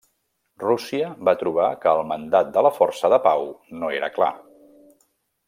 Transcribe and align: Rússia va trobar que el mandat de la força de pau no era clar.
Rússia 0.61 1.09
va 1.29 1.35
trobar 1.41 1.67
que 1.83 1.93
el 1.97 2.01
mandat 2.13 2.49
de 2.57 2.65
la 2.69 2.73
força 2.79 3.13
de 3.15 3.21
pau 3.29 3.47
no 3.83 3.93
era 3.99 4.11
clar. 4.19 4.33